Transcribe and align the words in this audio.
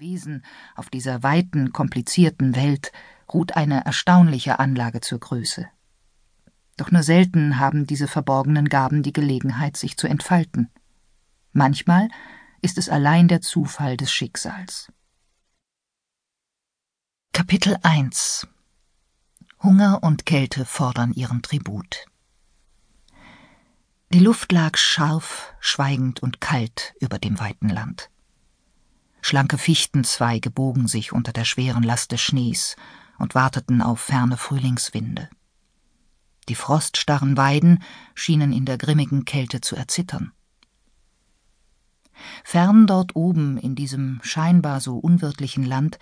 Wesen 0.00 0.44
auf 0.76 0.90
dieser 0.90 1.22
weiten, 1.22 1.72
komplizierten 1.72 2.54
Welt 2.54 2.92
ruht 3.32 3.56
eine 3.56 3.84
erstaunliche 3.84 4.58
Anlage 4.58 5.00
zur 5.00 5.20
Größe. 5.20 5.68
Doch 6.76 6.90
nur 6.90 7.02
selten 7.02 7.58
haben 7.58 7.86
diese 7.86 8.06
verborgenen 8.06 8.68
Gaben 8.68 9.02
die 9.02 9.12
Gelegenheit, 9.12 9.76
sich 9.76 9.96
zu 9.96 10.06
entfalten. 10.06 10.70
Manchmal 11.52 12.08
ist 12.62 12.78
es 12.78 12.88
allein 12.88 13.28
der 13.28 13.40
Zufall 13.40 13.96
des 13.96 14.12
Schicksals. 14.12 14.92
Kapitel 17.32 17.76
1 17.82 18.46
Hunger 19.62 20.02
und 20.02 20.24
Kälte 20.24 20.64
fordern 20.64 21.12
ihren 21.12 21.42
Tribut. 21.42 22.06
Die 24.12 24.20
Luft 24.20 24.52
lag 24.52 24.76
scharf, 24.76 25.54
schweigend 25.60 26.22
und 26.22 26.40
kalt 26.40 26.94
über 27.00 27.18
dem 27.18 27.40
weiten 27.40 27.68
Land. 27.68 28.10
Schlanke 29.20 29.58
Fichtenzweige 29.58 30.50
bogen 30.50 30.88
sich 30.88 31.12
unter 31.12 31.32
der 31.32 31.44
schweren 31.44 31.82
Last 31.82 32.12
des 32.12 32.20
Schnees 32.20 32.76
und 33.18 33.34
warteten 33.34 33.82
auf 33.82 34.00
ferne 34.00 34.36
Frühlingswinde. 34.36 35.28
Die 36.48 36.54
froststarren 36.54 37.36
Weiden 37.36 37.82
schienen 38.14 38.52
in 38.52 38.64
der 38.64 38.78
grimmigen 38.78 39.24
Kälte 39.24 39.60
zu 39.60 39.76
erzittern. 39.76 40.32
Fern 42.42 42.86
dort 42.86 43.14
oben 43.16 43.58
in 43.58 43.74
diesem 43.74 44.20
scheinbar 44.22 44.80
so 44.80 44.98
unwirtlichen 44.98 45.64
Land 45.64 45.98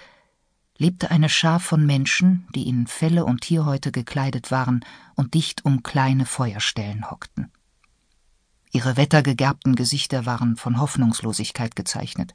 lebte 0.78 1.10
eine 1.10 1.28
Schar 1.28 1.60
von 1.60 1.84
Menschen, 1.86 2.46
die 2.54 2.68
in 2.68 2.86
Felle 2.86 3.24
und 3.24 3.40
Tierhäute 3.40 3.92
gekleidet 3.92 4.50
waren 4.50 4.84
und 5.14 5.34
dicht 5.34 5.64
um 5.64 5.82
kleine 5.82 6.26
Feuerstellen 6.26 7.10
hockten. 7.10 7.50
Ihre 8.72 8.96
wettergegerbten 8.96 9.74
Gesichter 9.74 10.26
waren 10.26 10.56
von 10.56 10.78
Hoffnungslosigkeit 10.78 11.76
gezeichnet, 11.76 12.34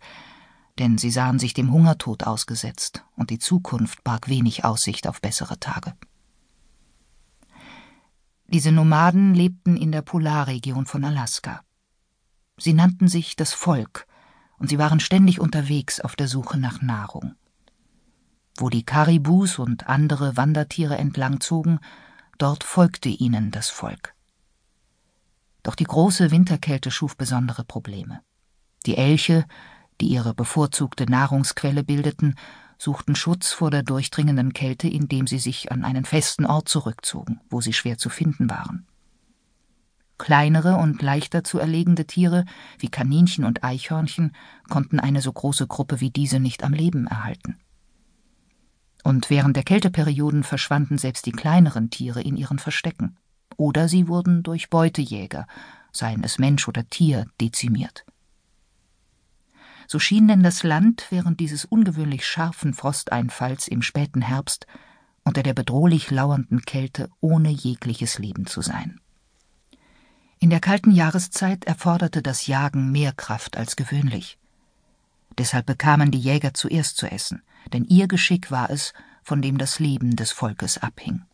denn 0.80 0.98
sie 0.98 1.12
sahen 1.12 1.40
sich 1.40 1.54
dem 1.54 1.72
Hungertod 1.72 2.24
ausgesetzt, 2.24 3.04
und 3.16 3.30
die 3.30 3.40
Zukunft 3.40 4.04
barg 4.04 4.30
wenig 4.30 4.66
Aussicht 4.66 5.08
auf 5.08 5.22
bessere 5.22 5.60
Tage. 5.60 5.94
Diese 8.48 8.72
Nomaden 8.72 9.34
lebten 9.34 9.78
in 9.78 9.91
der 9.91 10.02
Polarregion 10.02 10.86
von 10.86 11.05
Alaska. 11.05 11.62
Sie 12.58 12.74
nannten 12.74 13.08
sich 13.08 13.36
das 13.36 13.54
Volk, 13.54 14.08
und 14.58 14.70
sie 14.70 14.78
waren 14.78 15.00
ständig 15.00 15.40
unterwegs 15.40 16.00
auf 16.00 16.16
der 16.16 16.28
Suche 16.28 16.60
nach 16.60 16.82
Nahrung. 16.82 17.35
Wo 18.58 18.70
die 18.70 18.84
Karibus 18.84 19.58
und 19.58 19.88
andere 19.88 20.38
Wandertiere 20.38 20.98
entlangzogen, 20.98 21.80
dort 22.38 22.63
folgte 22.63 23.10
ihnen 23.10 23.52
das 23.52 23.70
Volk. 23.70 24.13
Doch 25.63 25.76
die 25.76 25.85
große 25.85 26.32
Winterkälte 26.32 26.91
schuf 26.91 27.16
besondere 27.16 27.63
Probleme. 27.63 28.22
Die 28.85 28.98
Elche, 28.98 29.46
die 30.02 30.07
ihre 30.07 30.34
bevorzugte 30.34 31.05
Nahrungsquelle 31.05 31.84
bildeten, 31.84 32.35
suchten 32.77 33.16
Schutz 33.16 33.54
vor 33.54 33.70
der 33.70 33.84
durchdringenden 33.84 34.54
Kälte, 34.54 34.88
indem 34.88 35.27
sie 35.27 35.38
sich 35.38 35.71
an 35.71 35.85
einen 35.85 36.04
festen 36.04 36.46
Ort 36.46 36.68
zurückzogen, 36.68 37.40
wo 37.49 37.62
sie 37.62 37.74
schwer 37.74 37.98
zu 37.98 38.10
finden 38.10 38.49
waren. 38.49 38.88
Kleinere 40.18 40.76
und 40.76 41.02
leichter 41.02 41.44
zu 41.44 41.60
erlegende 41.60 42.05
Tiere, 42.05 42.46
wie 42.79 42.90
Kaninchen 42.90 43.46
und 43.46 43.63
Eichhörnchen, 43.63 44.35
konnten 44.70 44.99
eine 44.99 45.22
so 45.22 45.32
große 45.32 45.68
Gruppe 45.68 45.99
wie 45.99 46.10
diese 46.10 46.40
nicht 46.40 46.63
am 46.63 46.74
Leben 46.74 47.07
erhalten. 47.07 47.57
Und 49.04 49.29
während 49.29 49.55
der 49.55 49.63
Kälteperioden 49.63 50.44
verschwanden 50.44 50.98
selbst 50.98 51.26
die 51.26 51.32
kleineren 51.32 51.90
Tiere 51.90 52.22
in 52.22 52.38
ihren 52.38 52.60
Verstecken, 52.60 53.18
oder 53.57 53.88
sie 53.88 54.07
wurden 54.07 54.44
durch 54.44 54.70
Beutejäger, 54.70 55.48
seien 55.91 56.24
es 56.24 56.40
Mensch 56.40 56.68
oder 56.68 56.88
Tier, 56.88 57.26
dezimiert. 57.40 58.05
So 59.92 60.00
schien 60.00 60.30
denn 60.30 60.42
das 60.42 60.64
Land 60.64 61.08
während 61.10 61.42
dieses 61.42 61.66
ungewöhnlich 61.66 62.26
scharfen 62.26 62.74
Frosteinfalls 62.74 63.68
im 63.68 63.82
späten 63.82 64.22
Herbst 64.22 64.66
unter 65.25 65.44
der 65.44 65.53
bedrohlich 65.53 66.09
lauernden 66.09 66.62
Kälte 66.62 67.09
ohne 67.20 67.50
jegliches 67.50 68.18
Leben 68.18 68.46
zu 68.46 68.62
sein. 68.62 69.02
In 70.40 70.50
der 70.50 70.62
kalten 70.62 70.91
Jahreszeit 70.91 71.66
erforderte 71.66 72.22
das 72.22 72.47
Jagen 72.47 72.94
mehr 72.94 73.12
Kraft 73.12 73.57
als 73.57 73.75
gewöhnlich. 73.75 74.40
Deshalb 75.38 75.66
bekamen 75.66 76.09
die 76.09 76.22
Jäger 76.22 76.53
zuerst 76.53 76.96
zu 76.96 77.12
essen, 77.12 77.41
denn 77.74 77.84
ihr 77.84 78.07
Geschick 78.07 78.50
war 78.50 78.69
es, 78.69 78.94
von 79.24 79.41
dem 79.41 79.57
das 79.57 79.80
Leben 79.80 80.16
des 80.16 80.31
Volkes 80.31 80.78
abhing. 80.78 81.25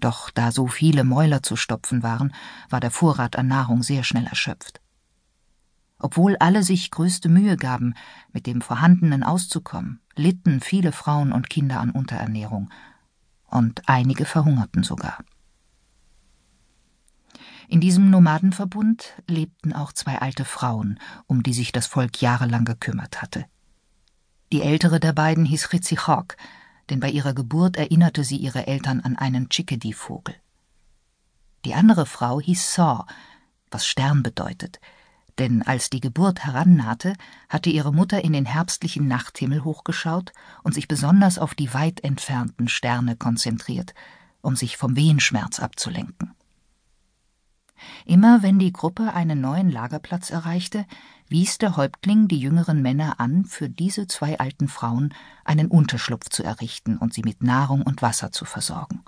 Doch 0.00 0.28
da 0.28 0.52
so 0.52 0.66
viele 0.66 1.02
Mäuler 1.02 1.42
zu 1.42 1.56
stopfen 1.56 2.02
waren, 2.02 2.34
war 2.68 2.80
der 2.80 2.90
Vorrat 2.90 3.36
an 3.36 3.46
Nahrung 3.48 3.82
sehr 3.82 4.04
schnell 4.04 4.26
erschöpft. 4.26 4.81
Obwohl 6.02 6.36
alle 6.40 6.64
sich 6.64 6.90
größte 6.90 7.28
Mühe 7.28 7.56
gaben, 7.56 7.94
mit 8.32 8.48
dem 8.48 8.60
Vorhandenen 8.60 9.22
auszukommen, 9.22 10.00
litten 10.16 10.60
viele 10.60 10.90
Frauen 10.90 11.32
und 11.32 11.48
Kinder 11.48 11.80
an 11.80 11.90
Unterernährung, 11.90 12.70
und 13.46 13.88
einige 13.88 14.24
verhungerten 14.24 14.82
sogar. 14.82 15.18
In 17.68 17.80
diesem 17.80 18.10
Nomadenverbund 18.10 19.14
lebten 19.28 19.72
auch 19.72 19.92
zwei 19.92 20.18
alte 20.18 20.44
Frauen, 20.44 20.98
um 21.26 21.44
die 21.44 21.54
sich 21.54 21.70
das 21.70 21.86
Volk 21.86 22.20
jahrelang 22.20 22.64
gekümmert 22.64 23.22
hatte. 23.22 23.46
Die 24.50 24.62
ältere 24.62 24.98
der 24.98 25.12
beiden 25.12 25.44
hieß 25.44 25.72
Ritzichok, 25.72 26.36
denn 26.90 26.98
bei 26.98 27.10
ihrer 27.10 27.32
Geburt 27.32 27.76
erinnerte 27.76 28.24
sie 28.24 28.36
ihre 28.36 28.66
Eltern 28.66 29.00
an 29.00 29.16
einen 29.16 29.48
Chickadee-Vogel. 29.48 30.34
Die 31.64 31.74
andere 31.74 32.06
Frau 32.06 32.40
hieß 32.40 32.74
Saw, 32.74 33.04
was 33.70 33.86
Stern 33.86 34.24
bedeutet, 34.24 34.80
denn 35.38 35.62
als 35.62 35.90
die 35.90 36.00
Geburt 36.00 36.44
herannahte, 36.44 37.14
hatte 37.48 37.70
ihre 37.70 37.92
Mutter 37.92 38.22
in 38.22 38.32
den 38.32 38.44
herbstlichen 38.44 39.08
Nachthimmel 39.08 39.64
hochgeschaut 39.64 40.32
und 40.62 40.74
sich 40.74 40.88
besonders 40.88 41.38
auf 41.38 41.54
die 41.54 41.72
weit 41.74 42.04
entfernten 42.04 42.68
Sterne 42.68 43.16
konzentriert, 43.16 43.94
um 44.40 44.56
sich 44.56 44.76
vom 44.76 44.96
Wehenschmerz 44.96 45.60
abzulenken. 45.60 46.34
Immer 48.04 48.42
wenn 48.42 48.58
die 48.58 48.72
Gruppe 48.72 49.12
einen 49.12 49.40
neuen 49.40 49.70
Lagerplatz 49.70 50.30
erreichte, 50.30 50.86
wies 51.28 51.58
der 51.58 51.76
Häuptling 51.76 52.28
die 52.28 52.38
jüngeren 52.38 52.82
Männer 52.82 53.18
an, 53.18 53.44
für 53.44 53.68
diese 53.68 54.06
zwei 54.06 54.38
alten 54.38 54.68
Frauen 54.68 55.14
einen 55.44 55.68
Unterschlupf 55.68 56.28
zu 56.28 56.42
errichten 56.42 56.96
und 56.96 57.14
sie 57.14 57.22
mit 57.22 57.42
Nahrung 57.42 57.82
und 57.82 58.02
Wasser 58.02 58.30
zu 58.30 58.44
versorgen. 58.44 59.02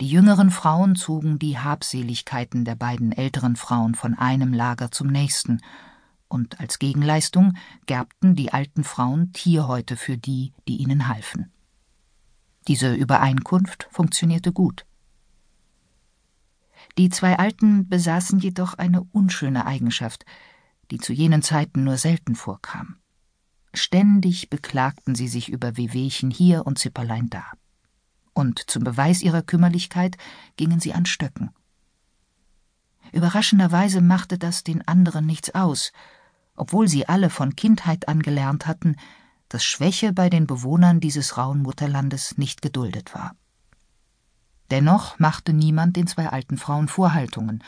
Die 0.00 0.08
jüngeren 0.08 0.50
Frauen 0.50 0.96
zogen 0.96 1.38
die 1.38 1.58
Habseligkeiten 1.58 2.64
der 2.64 2.74
beiden 2.74 3.12
älteren 3.12 3.56
Frauen 3.56 3.94
von 3.94 4.14
einem 4.14 4.52
Lager 4.52 4.90
zum 4.90 5.08
nächsten, 5.08 5.60
und 6.28 6.58
als 6.58 6.80
Gegenleistung 6.80 7.54
gerbten 7.86 8.34
die 8.34 8.52
alten 8.52 8.82
Frauen 8.82 9.32
Tierhäute 9.32 9.96
für 9.96 10.18
die, 10.18 10.52
die 10.66 10.78
ihnen 10.78 11.06
halfen. 11.06 11.52
Diese 12.66 12.94
Übereinkunft 12.94 13.88
funktionierte 13.92 14.52
gut. 14.52 14.86
Die 16.98 17.10
zwei 17.10 17.38
Alten 17.38 17.88
besaßen 17.88 18.40
jedoch 18.40 18.74
eine 18.74 19.04
unschöne 19.12 19.66
Eigenschaft, 19.66 20.24
die 20.90 20.98
zu 20.98 21.12
jenen 21.12 21.42
Zeiten 21.42 21.84
nur 21.84 21.96
selten 21.96 22.34
vorkam. 22.34 22.96
Ständig 23.72 24.50
beklagten 24.50 25.14
sie 25.14 25.28
sich 25.28 25.48
über 25.48 25.76
Wehwehchen 25.76 26.30
hier 26.30 26.66
und 26.66 26.78
Zipperlein 26.78 27.30
da 27.30 27.44
und 28.36 28.70
zum 28.70 28.84
Beweis 28.84 29.22
ihrer 29.22 29.42
Kümmerlichkeit 29.42 30.18
gingen 30.56 30.78
sie 30.78 30.92
an 30.92 31.06
Stöcken. 31.06 31.50
Überraschenderweise 33.12 34.02
machte 34.02 34.36
das 34.38 34.62
den 34.62 34.86
anderen 34.86 35.24
nichts 35.24 35.54
aus, 35.54 35.92
obwohl 36.54 36.86
sie 36.86 37.08
alle 37.08 37.30
von 37.30 37.56
Kindheit 37.56 38.08
an 38.08 38.20
gelernt 38.20 38.66
hatten, 38.66 38.96
dass 39.48 39.64
Schwäche 39.64 40.12
bei 40.12 40.28
den 40.28 40.46
Bewohnern 40.46 41.00
dieses 41.00 41.38
rauen 41.38 41.62
Mutterlandes 41.62 42.36
nicht 42.36 42.60
geduldet 42.60 43.14
war. 43.14 43.34
Dennoch 44.70 45.18
machte 45.18 45.52
niemand 45.52 45.96
den 45.96 46.06
zwei 46.06 46.28
alten 46.28 46.58
Frauen 46.58 46.88
Vorhaltungen, 46.88 47.64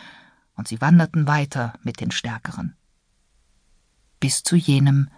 und 0.55 0.67
sie 0.67 0.81
wanderten 0.81 1.29
weiter 1.29 1.75
mit 1.83 2.01
den 2.01 2.11
Stärkeren. 2.11 2.77
Bis 4.19 4.43
zu 4.43 4.57
jenem 4.57 5.09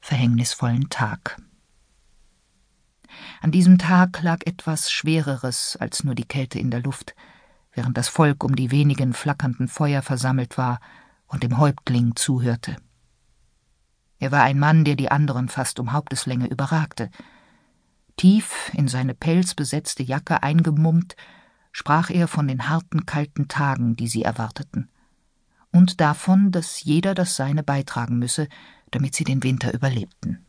verhängnisvollen 0.00 0.90
Tag. 0.90 1.40
An 3.40 3.50
diesem 3.50 3.78
Tag 3.78 4.22
lag 4.22 4.40
etwas 4.46 4.90
Schwereres 4.90 5.76
als 5.80 6.04
nur 6.04 6.14
die 6.14 6.26
Kälte 6.26 6.58
in 6.58 6.70
der 6.70 6.80
Luft, 6.80 7.14
während 7.72 7.96
das 7.96 8.08
Volk 8.08 8.44
um 8.44 8.56
die 8.56 8.70
wenigen 8.70 9.12
flackernden 9.12 9.68
Feuer 9.68 10.02
versammelt 10.02 10.58
war 10.58 10.80
und 11.26 11.42
dem 11.42 11.58
Häuptling 11.58 12.16
zuhörte. 12.16 12.76
Er 14.18 14.32
war 14.32 14.42
ein 14.42 14.58
Mann, 14.58 14.84
der 14.84 14.96
die 14.96 15.10
anderen 15.10 15.48
fast 15.48 15.80
um 15.80 15.92
Haupteslänge 15.92 16.46
überragte. 16.46 17.10
Tief 18.16 18.70
in 18.74 18.86
seine 18.86 19.14
pelzbesetzte 19.14 20.02
Jacke 20.02 20.42
eingemummt, 20.42 21.16
sprach 21.72 22.10
er 22.10 22.28
von 22.28 22.46
den 22.46 22.68
harten, 22.68 23.06
kalten 23.06 23.48
Tagen, 23.48 23.96
die 23.96 24.08
sie 24.08 24.22
erwarteten, 24.22 24.90
und 25.72 26.00
davon, 26.00 26.50
dass 26.50 26.82
jeder 26.82 27.14
das 27.14 27.36
Seine 27.36 27.62
beitragen 27.62 28.18
müsse, 28.18 28.48
damit 28.90 29.14
sie 29.14 29.24
den 29.24 29.42
Winter 29.42 29.72
überlebten. 29.72 30.44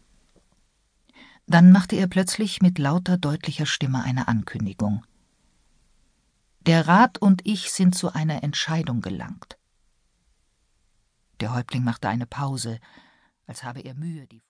Dann 1.47 1.71
machte 1.71 1.95
er 1.95 2.07
plötzlich 2.07 2.61
mit 2.61 2.77
lauter, 2.77 3.17
deutlicher 3.17 3.65
Stimme 3.65 4.03
eine 4.03 4.27
Ankündigung. 4.27 5.05
Der 6.61 6.87
Rat 6.87 7.17
und 7.17 7.41
ich 7.45 7.71
sind 7.71 7.95
zu 7.95 8.13
einer 8.13 8.43
Entscheidung 8.43 9.01
gelangt. 9.01 9.57
Der 11.39 11.53
Häuptling 11.53 11.83
machte 11.83 12.07
eine 12.07 12.27
Pause, 12.27 12.79
als 13.47 13.63
habe 13.63 13.81
er 13.81 13.95
Mühe, 13.95 14.27
die 14.27 14.39